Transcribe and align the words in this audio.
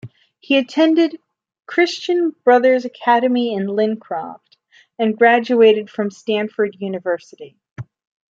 He 0.39 0.57
attended 0.57 1.19
Christian 1.67 2.31
Brothers 2.43 2.85
Academy 2.85 3.53
in 3.53 3.67
Lincroft, 3.67 4.57
and 4.97 5.15
graduated 5.15 5.91
from 5.91 6.09
Stanford 6.09 6.75
University. 6.79 7.55